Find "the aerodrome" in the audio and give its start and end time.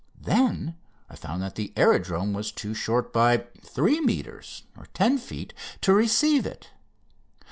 1.53-2.33